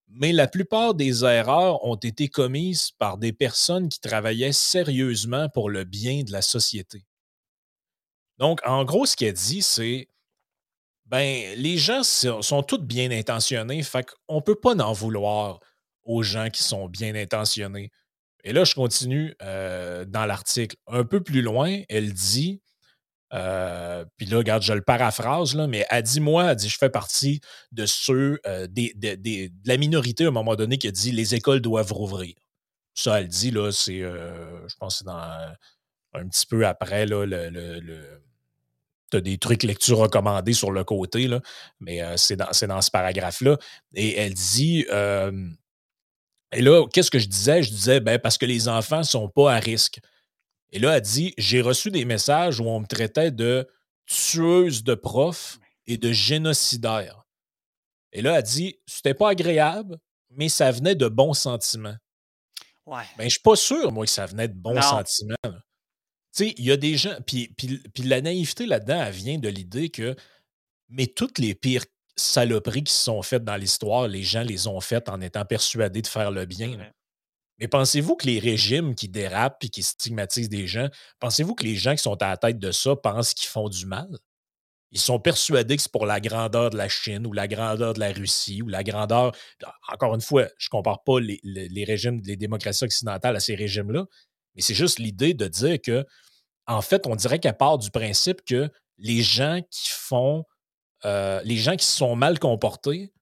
[0.08, 5.70] mais la plupart des erreurs ont été commises par des personnes qui travaillaient sérieusement pour
[5.70, 7.04] le bien de la société.
[8.38, 10.08] Donc, en gros, ce qu'elle dit, c'est
[11.10, 15.58] ben, les gens sont, tous bien intentionnés, fait qu'on peut pas en vouloir
[16.04, 17.90] aux gens qui sont bien intentionnés.
[18.44, 20.76] Et là, je continue euh, dans l'article.
[20.86, 22.62] Un peu plus loin, elle dit,
[23.34, 26.78] euh, puis là, regarde, je le paraphrase, là, mais elle dit, moi, elle dit, je
[26.78, 27.40] fais partie
[27.72, 31.60] de ceux, euh, de la minorité à un moment donné qui a dit, les écoles
[31.60, 32.36] doivent rouvrir.
[32.94, 35.54] Ça, elle dit, là, c'est, je pense, c'est dans
[36.12, 38.29] un petit peu après, là, le
[39.10, 41.40] tu as des trucs lecture recommandés sur le côté, là,
[41.80, 43.58] mais euh, c'est dans, ce paragraphe-là.
[43.94, 44.86] Et elle dit
[46.52, 47.62] Et là, qu'est-ce que je disais?
[47.62, 50.00] Je disais ben, parce que les enfants ne sont pas à risque.
[50.72, 53.68] Et là, elle dit J'ai reçu des messages où on me traitait de
[54.06, 57.26] tueuse de profs et de génocidaire.
[58.12, 59.98] Et là, elle dit C'était pas agréable,
[60.30, 61.96] mais ça venait de bons sentiments.
[62.86, 63.04] Ouais.
[63.18, 65.36] Ben, je suis pas sûr, moi, que ça venait de bons sentiments.
[66.32, 67.16] Sais, il y a des gens.
[67.26, 70.16] Puis, puis, la naïveté là-dedans, elle vient de l'idée que.
[70.88, 71.84] Mais toutes les pires
[72.16, 76.02] saloperies qui se sont faites dans l'histoire, les gens les ont faites en étant persuadés
[76.02, 76.76] de faire le bien.
[77.58, 80.88] Mais pensez-vous que les régimes qui dérapent et qui stigmatisent des gens,
[81.20, 83.86] pensez-vous que les gens qui sont à la tête de ça pensent qu'ils font du
[83.86, 84.08] mal?
[84.92, 88.00] Ils sont persuadés que c'est pour la grandeur de la Chine ou la grandeur de
[88.00, 89.32] la Russie ou la grandeur.
[89.92, 93.54] Encore une fois, je ne compare pas les, les régimes, les démocraties occidentales à ces
[93.54, 94.06] régimes-là,
[94.54, 96.04] mais c'est juste l'idée de dire que,
[96.66, 100.44] en fait, on dirait qu'elle part du principe que les gens qui font,
[101.04, 103.12] euh, les gens qui se sont mal comportés,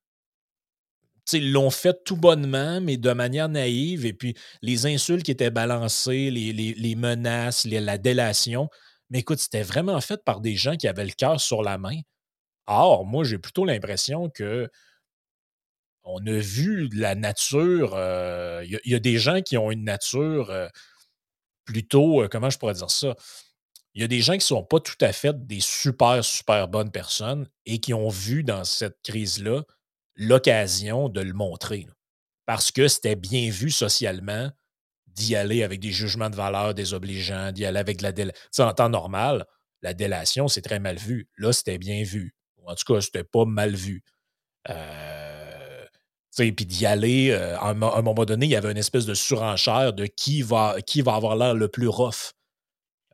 [1.34, 6.30] l'ont fait tout bonnement, mais de manière naïve, et puis les insultes qui étaient balancées,
[6.30, 8.70] les, menaces, la délation,
[9.10, 12.00] mais écoute, c'était vraiment fait par des gens qui avaient le cœur sur la main.
[12.66, 14.68] Or, moi, j'ai plutôt l'impression que
[16.04, 17.94] on a vu la nature.
[17.94, 20.68] Euh, il y, a des gens qui ont une nature euh,
[21.68, 23.14] plutôt, euh, comment je pourrais dire ça?
[23.94, 26.66] Il y a des gens qui ne sont pas tout à fait des super, super
[26.68, 29.62] bonnes personnes et qui ont vu dans cette crise-là
[30.14, 31.86] l'occasion de le montrer.
[32.46, 34.50] Parce que c'était bien vu socialement
[35.08, 38.38] d'y aller avec des jugements de valeur désobligeants, d'y aller avec de la délation.
[38.60, 39.44] En temps normal,
[39.82, 41.28] la délation, c'est très mal vu.
[41.36, 42.34] Là, c'était bien vu.
[42.64, 44.02] En tout cas, c'était pas mal vu.
[44.70, 45.37] Euh,
[46.52, 49.92] puis d'y aller, euh, à, un, moment donné, il y avait une espèce de surenchère
[49.92, 52.32] de qui va, qui va avoir l'air le plus rough.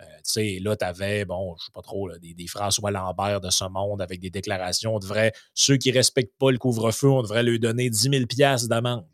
[0.01, 3.65] Euh, là, tu avais, bon, je sais pas trop, des, des, François Lambert de ce
[3.65, 4.97] monde avec des déclarations.
[4.97, 8.25] On devrait, ceux qui ne respectent pas le couvre-feu, on devrait leur donner 10 000
[8.69, 9.07] d'amende.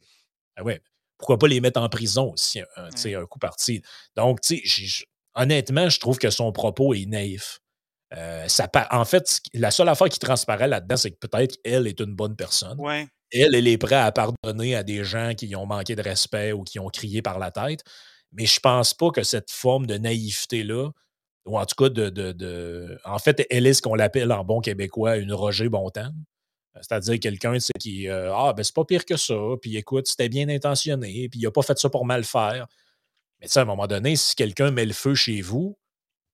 [0.57, 0.81] Ah ouais,
[1.16, 3.83] pourquoi pas les mettre en prison aussi, un, un coup parti.
[4.16, 4.40] Donc,
[5.35, 7.61] honnêtement, je trouve que son propos est naïf.
[8.16, 12.01] Euh, ça, en fait, la seule affaire qui transparaît là-dedans, c'est que peut-être qu'elle est
[12.01, 12.79] une bonne personne.
[12.81, 16.52] Ouais elle, elle est prête à pardonner à des gens qui ont manqué de respect
[16.52, 17.82] ou qui ont crié par la tête.
[18.32, 20.90] Mais je pense pas que cette forme de naïveté-là,
[21.46, 25.16] ou en tout cas de, En fait, elle est ce qu'on l'appelle en bon québécois
[25.16, 26.10] une Roger Bontemps.
[26.80, 31.28] C'est-à-dire quelqu'un qui Ah, ben c'est pas pire que ça, puis écoute, c'était bien intentionné,
[31.28, 32.66] puis il n'a pas fait ça pour mal faire.
[33.40, 35.78] Mais tu sais, à un moment donné, si quelqu'un met le feu chez vous,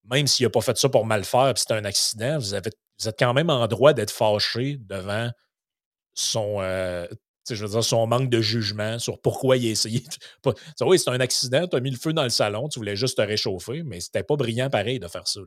[0.05, 2.71] même s'il n'a pas fait ça pour mal faire, puis c'est un accident, vous, avez,
[2.99, 5.31] vous êtes quand même en droit d'être fâché devant
[6.17, 7.07] son, euh,
[7.49, 10.01] je veux dire, son manque de jugement sur pourquoi il a essayé.
[10.43, 10.53] De...
[10.85, 13.17] oui, c'est un accident, tu as mis le feu dans le salon, tu voulais juste
[13.17, 15.41] te réchauffer, mais c'était pas brillant pareil de faire ça.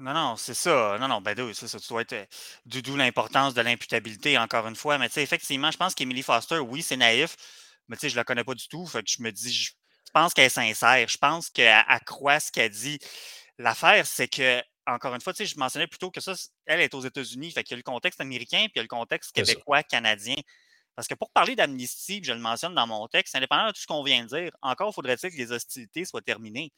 [0.00, 0.96] Non, non, c'est ça.
[1.00, 1.80] Non, non, ben c'est ça.
[1.80, 2.12] Tu dois être.
[2.12, 2.24] Euh,
[2.66, 4.96] d'où l'importance de l'imputabilité, encore une fois.
[4.98, 7.36] Mais tu sais, effectivement, je pense qu'Emily Foster, oui, c'est naïf,
[7.88, 8.86] mais tu sais, je la connais pas du tout.
[8.86, 9.72] Fait que je me dis, je
[10.12, 11.08] pense qu'elle est sincère.
[11.08, 13.00] Je pense qu'elle croit ce qu'elle dit.
[13.58, 16.32] L'affaire, c'est que encore une fois, tu sais, je mentionnais plutôt que ça,
[16.66, 17.52] elle est aux États-Unis.
[17.52, 20.36] Fait qu'il y a le contexte américain puis il y a le contexte québécois, canadien.
[20.94, 23.86] Parce que pour parler d'amnistie, je le mentionne dans mon texte, indépendamment de tout ce
[23.86, 26.72] qu'on vient de dire, encore faudrait-il que les hostilités soient terminées.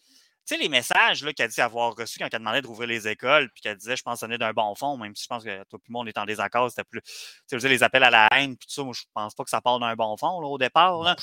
[0.46, 3.62] Tu sais, les messages qu'elle dit avoir reçus quand elle demandait d'ouvrir les écoles, puis
[3.62, 5.92] qu'elle disait, je pense, que d'un bon fond, même si je pense que tout le
[5.92, 7.00] monde est en désaccord, c'était plus.
[7.48, 9.50] Tu sais, les appels à la haine, puis tout ça, moi, je pense pas que
[9.50, 11.02] ça part d'un bon fond, là, au départ.
[11.02, 11.16] Là.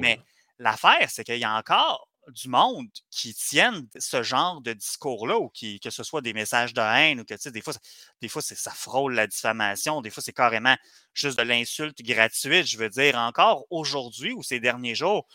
[0.00, 0.20] Mais
[0.58, 5.50] l'affaire, c'est qu'il y a encore du monde qui tiennent ce genre de discours-là, ou
[5.50, 7.74] que ce soit des messages de haine, ou que, des fois,
[8.20, 10.76] des ça frôle la diffamation, des fois, c'est carrément
[11.14, 12.66] juste de l'insulte gratuite.
[12.66, 15.26] Je veux dire, encore aujourd'hui ou ces derniers jours,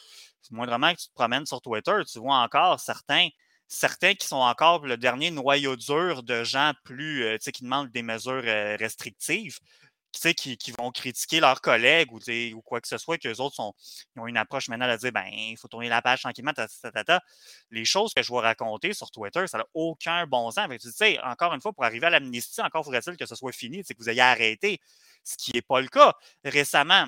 [0.52, 3.30] moindrement que tu te promènes sur Twitter, tu vois encore certains,
[3.68, 7.64] certains qui sont encore le dernier noyau dur de gens plus, euh, tu sais, qui
[7.64, 9.60] demandent des mesures euh, restrictives
[10.14, 12.20] qui, qui vont critiquer leurs collègues ou,
[12.56, 13.74] ou quoi que ce soit, qu'eux autres sont,
[14.16, 16.54] ils ont une approche maintenant de dire ben, il faut tourner la page tranquillement,
[17.72, 20.68] Les choses que je vais raconter sur Twitter, ça n'a aucun bon sens.
[20.80, 23.84] tu sais, encore une fois, pour arriver à l'amnistie, encore faudrait-il que ce soit fini,
[23.84, 24.80] que vous ayez arrêté,
[25.24, 26.14] ce qui n'est pas le cas.
[26.44, 27.08] Récemment,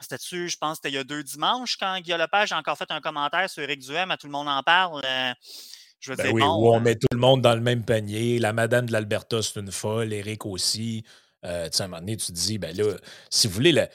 [0.00, 2.90] c'était-tu, je pense, c'était il y a deux dimanches, quand Guillaume Lepage a encore fait
[2.90, 5.02] un commentaire sur Eric Duhem, à tout le monde en parle.
[5.04, 5.32] Euh,
[6.00, 7.84] je veux ben dire, oui, où on euh met tout le monde dans le même
[7.84, 8.38] panier.
[8.38, 10.12] La madame de l'Alberta, c'est une folle.
[10.12, 11.04] Eric aussi.
[11.44, 12.96] Euh, à un moment donné, tu te dis, ben là,
[13.28, 13.86] si vous voulez,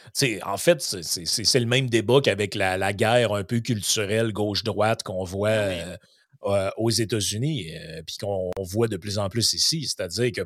[0.43, 5.49] en fait, c'est le même débat qu'avec la, guerre un peu culturelle gauche-droite qu'on voit
[5.49, 5.97] ben euh,
[6.51, 7.71] euh, aux États-Unis,
[8.05, 9.87] puis qu'on voit de plus en plus ici.
[9.87, 10.41] C'est-à-dire que,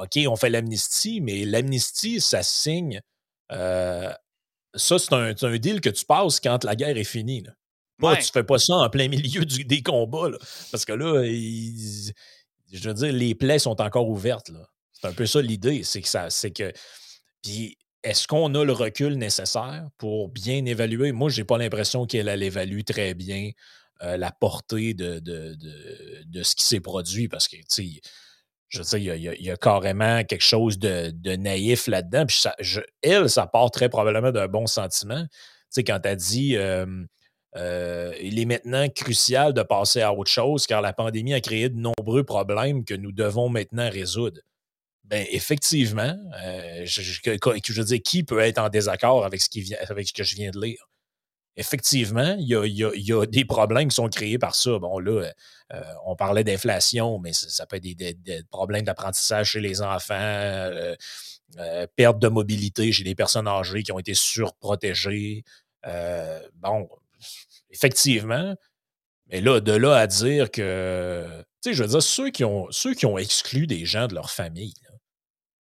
[0.00, 3.00] OK, on fait l'amnistie, mais l'amnistie, ça signe.
[3.50, 4.18] ça,
[4.74, 7.42] c'est un, deal que tu passes quand la guerre est finie.
[7.42, 7.52] Là.
[8.00, 10.30] Pas, Tu fais pas ça en plein milieu des combats,
[10.72, 11.24] parce que là,
[12.72, 14.48] je veux dire, les plaies sont encore ouvertes.
[14.48, 14.66] Là.
[15.04, 16.72] C'est un peu ça l'idée, c'est que ça, c'est que.
[17.42, 21.12] Puis est-ce qu'on a le recul nécessaire pour bien évaluer?
[21.12, 23.50] Moi, je n'ai pas l'impression qu'elle évalue très bien
[24.02, 28.00] euh, la portée de, de, ce qui s'est produit parce que, tu sais,
[28.68, 32.24] je veux dire, il y, a, carrément quelque chose de, naïf là-dedans.
[32.24, 32.42] Puis
[33.02, 35.22] elle, ça part très probablement d'un bon sentiment.
[35.22, 35.28] Tu
[35.68, 40.80] sais, quand elle dit euh, il est maintenant crucial de passer à autre chose car
[40.80, 44.40] la pandémie a créé de nombreux problèmes que nous devons maintenant résoudre.
[45.04, 49.76] Ben, effectivement, euh, je, veux dire, qui peut être en désaccord avec ce, qui vient,
[49.88, 50.88] avec ce que je viens de lire?
[51.56, 54.78] Effectivement, il y a, des problèmes qui sont créés par ça.
[54.78, 55.30] Bon, là,
[55.72, 60.96] euh, on parlait d'inflation, mais ça, peut être des, problèmes d'apprentissage chez les enfants, euh,
[61.96, 65.44] perte de mobilité chez les personnes âgées qui ont été surprotégées.
[66.54, 66.88] bon,
[67.70, 68.56] effectivement,
[69.30, 71.26] mais là, de là à dire que,
[71.62, 74.14] tu sais, je veux dire, ceux qui ont, ceux qui ont exclu des gens de
[74.14, 74.74] leur famille,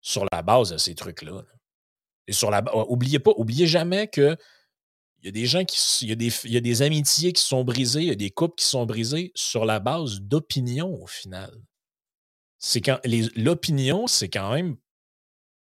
[0.01, 1.43] sur la base de ces trucs-là.
[2.27, 4.37] Et sur la oubliez pas, oubliez jamais que
[5.23, 5.79] il y a des gens qui.
[6.03, 8.17] Il y a des, il y a des amitiés qui sont brisées, il y a
[8.17, 11.53] des couples qui sont brisés sur la base d'opinion au final.
[12.59, 12.99] C'est quand.
[13.37, 14.77] L'opinion, c'est quand même.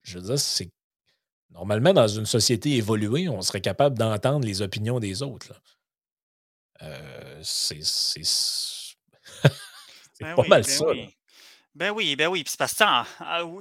[0.04, 0.72] Je veux dire, c'est.
[1.50, 5.62] Normalement, dans une société évoluée, on serait capable d'entendre les opinions des autres.
[6.82, 7.84] Euh, c'est.
[7.84, 8.22] C'est
[10.22, 10.86] ben pas mal ben ça.
[11.76, 12.44] Ben oui, ben oui.
[12.44, 13.06] Puis c'est parce que, ah,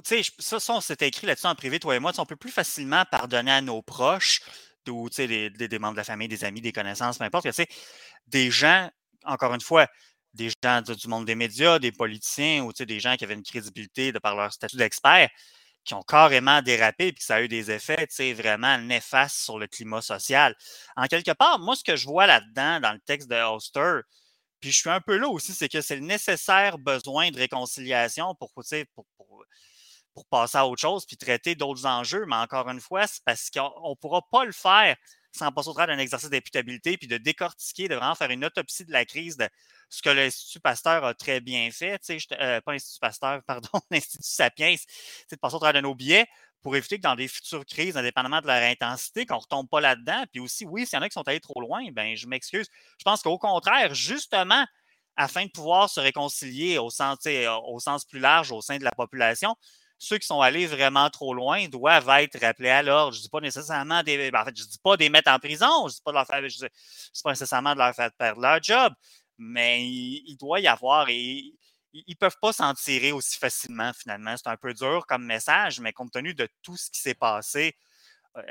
[0.03, 2.11] tu sais, ça, ça, on écrit là-dessus en privé, toi et moi.
[2.17, 4.41] On peut plus facilement pardonner à nos proches,
[4.89, 7.45] ou des, membres de la famille, des amis, des connaissances, peu importe.
[7.45, 7.67] Tu sais,
[8.27, 8.89] des gens,
[9.25, 9.87] encore une fois,
[10.33, 14.11] des gens du monde des médias, des politiciens, ou des gens qui avaient une crédibilité
[14.11, 15.29] de par leur statut d'expert,
[15.85, 19.57] qui ont carrément dérapé, puis ça a eu des effets, tu sais, vraiment néfastes sur
[19.57, 20.55] le climat social.
[20.95, 24.01] En quelque part, moi, ce que je vois là-dedans, dans le texte de Oster,
[24.61, 28.35] puis je suis un peu là aussi, c'est que c'est le nécessaire besoin de réconciliation
[28.35, 28.63] pour, pour,
[29.17, 29.45] pour,
[30.13, 32.25] pour passer à autre chose puis traiter d'autres enjeux.
[32.27, 34.95] Mais encore une fois, c'est parce qu'on ne pourra pas le faire
[35.33, 38.85] sans passer au travers d'un exercice d'imputabilité puis de décortiquer, de vraiment faire une autopsie
[38.85, 39.47] de la crise de
[39.89, 41.99] ce que l'Institut Pasteur a très bien fait.
[42.33, 44.75] Euh, pas l'Institut Pasteur, pardon, l'Institut Sapiens,
[45.31, 46.27] de passer au travers de nos billets
[46.61, 49.81] pour éviter que dans des futures crises, indépendamment de leur intensité, qu'on ne retombe pas
[49.81, 50.23] là-dedans.
[50.31, 52.67] Puis aussi, oui, s'il y en a qui sont allés trop loin, ben je m'excuse.
[52.97, 54.65] Je pense qu'au contraire, justement,
[55.15, 57.17] afin de pouvoir se réconcilier au sens,
[57.67, 59.55] au sens plus large au sein de la population,
[59.97, 63.13] ceux qui sont allés vraiment trop loin doivent être rappelés à l'ordre.
[63.13, 64.31] Je ne dis pas nécessairement des.
[64.31, 66.15] Ben, en fait, je dis pas des mettre en prison, je ne dis pas de
[66.15, 66.49] leur faire.
[66.49, 68.93] Je dis, pas nécessairement de leur faire perdre leur job,
[69.37, 71.07] mais il, doit y avoir.
[71.09, 71.53] Et,
[71.93, 74.35] ils ne peuvent pas s'en tirer aussi facilement, finalement.
[74.37, 77.75] C'est un peu dur comme message, mais compte tenu de tout ce qui s'est passé,
[78.37, 78.41] euh,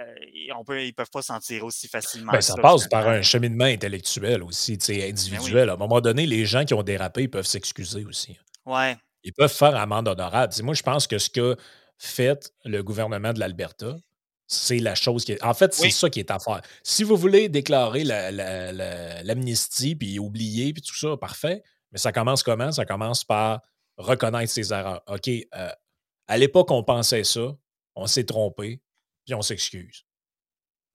[0.57, 2.33] on peut, ils ne peuvent pas s'en tirer aussi facilement.
[2.33, 5.71] Ben, ça, passe par un cheminement intellectuel aussi, ben individuel.
[5.71, 8.39] À un moment donné, les gens qui ont dérapé peuvent s'excuser aussi.
[8.67, 8.97] Ouais.
[9.23, 10.53] Ils peuvent faire amende honorable.
[10.63, 11.57] moi, je pense que ce qu'a
[11.97, 13.97] fait le gouvernement de l'Alberta,
[14.47, 15.43] c'est la chose qui est.
[15.43, 16.61] En fait, c'est ça qui est à faire.
[16.83, 18.05] Si vous voulez déclarer
[19.25, 21.63] l'amnistie, puis oublier, puis tout ça, parfait.
[21.93, 22.73] Mais ça commence comment?
[22.73, 23.61] Ça commence par
[23.97, 25.03] reconnaître ses erreurs.
[25.09, 25.71] OK, euh,
[26.29, 27.53] à l'époque, on pensait ça,
[27.95, 28.83] on s'est trompé,
[29.25, 30.05] puis on s'excuse.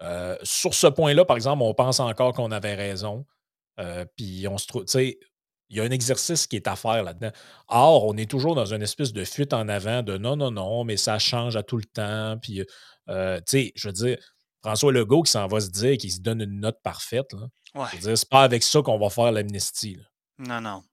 [0.01, 3.25] Euh, sur ce point-là, par exemple, on pense encore qu'on avait raison,
[3.79, 4.86] euh, puis on se trouve.
[4.86, 5.19] Tu sais,
[5.69, 7.31] il y a un exercice qui est à faire là-dedans.
[7.67, 10.84] Or, on est toujours dans une espèce de fuite en avant de non, non, non,
[10.84, 12.38] mais ça change à tout le temps.
[12.39, 12.62] Puis,
[13.08, 13.13] tu
[13.45, 14.17] sais, je veux dire,
[14.62, 17.34] François Legault qui s'en va se dire qu'il se donne une note parfaite.
[17.34, 17.47] Là.
[17.75, 17.88] Ouais.
[17.91, 19.97] Je veux dire, c'est pas avec ça qu'on va faire l'amnistie.
[20.38, 20.84] Non, non.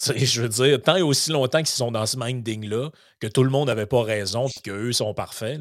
[0.00, 3.50] je veux dire, tant et aussi longtemps qu'ils sont dans ce minding-là, que tout le
[3.50, 5.60] monde n'avait pas raison et qu'eux sont parfaits,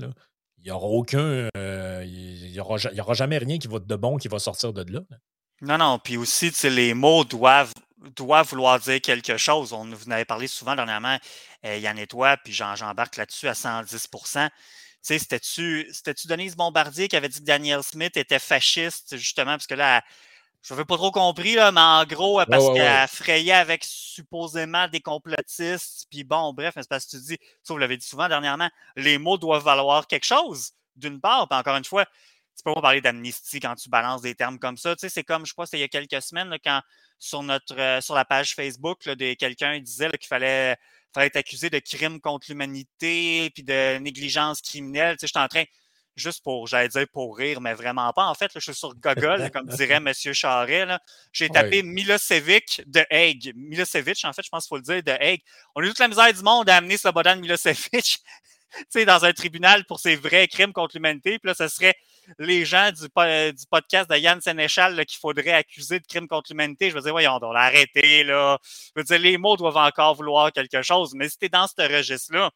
[0.57, 1.49] il n'y aura aucun.
[1.57, 4.91] Euh, il n'y aura, aura, jamais rien qui va de bon qui va sortir de
[4.91, 5.01] là.
[5.61, 5.99] Non, non.
[5.99, 7.73] Puis aussi, les mots doivent,
[8.15, 9.73] doivent vouloir dire quelque chose.
[9.73, 11.17] On vous en avait parlé souvent dernièrement,
[11.65, 14.49] euh, Yann et toi, puis j'embarque là-dessus à 110%
[15.01, 20.01] C'était-tu Denise Bombardier qui avait dit que Daniel Smith était fasciste, justement, parce que là,
[20.63, 25.01] je n'avais pas trop compris, là, mais en gros, parce qu'elle frayait avec supposément des
[25.01, 26.07] complotistes.
[26.09, 29.17] Puis bon, bref, c'est parce que tu dis, ça vous l'avez dit souvent dernièrement, les
[29.17, 31.49] mots doivent valoir quelque chose, d'une part.
[31.49, 32.05] Puis encore une fois,
[32.55, 34.95] tu peux pas parler d'amnistie quand tu balances des termes comme ça.
[34.95, 36.81] Tu sais, c'est comme, je crois, c'était il y a quelques semaines, quand
[37.19, 38.99] sur notre euh, sur la page Facebook,
[39.37, 40.77] quelqu'un disait qu'il fallait,
[41.13, 45.17] fallait être accusé de crimes contre l'humanité puis de négligence criminelle.
[45.17, 45.65] Tu sais, je suis en train
[46.15, 48.25] juste pour, j'allais dire pour rire, mais vraiment pas.
[48.25, 50.11] En fait, je suis sur Google, comme dirait M.
[50.13, 50.87] Charret.
[51.31, 53.53] J'ai tapé Milosevic de Hague.
[53.55, 55.41] Milosevic, en fait, je pense qu'il faut le dire, de Hague.
[55.75, 58.19] On a eu toute la misère du monde à amener Slobodan Milosevic
[59.05, 61.39] dans un tribunal pour ses vrais crimes contre l'humanité.
[61.39, 61.95] Puis là, ce serait
[62.39, 66.89] les gens du, du podcast de Yann Sénéchal qu'il faudrait accuser de crimes contre l'humanité.
[66.89, 68.57] Je veux dire, voyons, on l'a arrêté, là.
[68.63, 71.13] Je veux dire, les mots doivent encore vouloir quelque chose.
[71.15, 72.51] Mais si tu dans ce registre-là,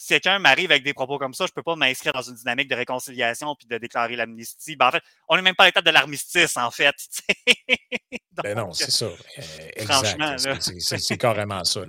[0.00, 2.36] si quelqu'un m'arrive avec des propos comme ça, je ne peux pas m'inscrire dans une
[2.36, 4.76] dynamique de réconciliation puis de déclarer l'amnistie.
[4.76, 6.94] Ben, en fait, on n'est même pas à l'étape de l'armistice, en fait.
[8.44, 9.06] ben non, c'est ça.
[9.06, 9.42] Euh,
[9.74, 10.70] exact.
[11.00, 11.80] C'est carrément ça.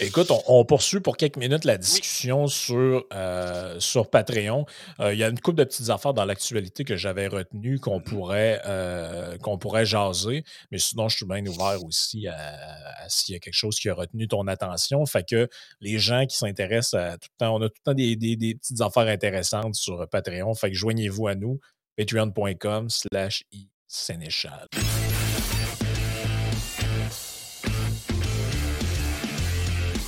[0.00, 4.66] Écoute, on, poursuit pour quelques minutes la discussion sur, euh, sur Patreon.
[4.98, 8.00] Euh, il y a une couple de petites affaires dans l'actualité que j'avais retenues qu'on
[8.00, 8.02] mm-hmm.
[8.02, 10.42] pourrait, qu'on pourrait jaser.
[10.72, 13.94] Mais sinon, je suis bien ouvert aussi à, s'il y a quelque chose qui a
[13.94, 15.06] retenu ton attention.
[15.06, 15.48] Fait que
[15.80, 18.16] les gens qui s'intéressent à tout on a tout le temps des,
[18.54, 20.54] petites affaires intéressantes sur Patreon.
[20.54, 21.58] Fait que joignez-vous à nous,
[21.96, 23.44] patreon.com slash
[23.88, 24.66] Sénéchal.